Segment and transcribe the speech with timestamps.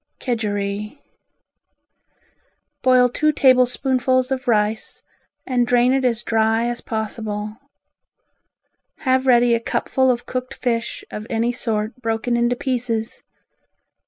[0.19, 0.97] Kedgeree
[2.81, 5.03] Boil two tablespoonfuls of rice
[5.45, 7.57] and drain it as dry as possible.
[9.01, 13.21] Have ready a cupful of cooked fish of any sort broken into pieces.